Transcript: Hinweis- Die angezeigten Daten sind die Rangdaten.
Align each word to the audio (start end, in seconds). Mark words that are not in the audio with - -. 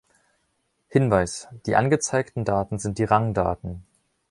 Hinweis- 0.87 1.47
Die 1.67 1.75
angezeigten 1.75 2.43
Daten 2.43 2.79
sind 2.79 2.97
die 2.97 3.03
Rangdaten. 3.03 3.83